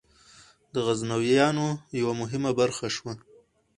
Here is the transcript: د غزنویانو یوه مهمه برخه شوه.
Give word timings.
د 0.73 0.75
غزنویانو 0.87 1.67
یوه 1.99 2.13
مهمه 2.21 2.51
برخه 2.59 2.87
شوه. 2.95 3.13